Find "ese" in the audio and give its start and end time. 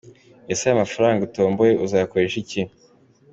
0.51-0.63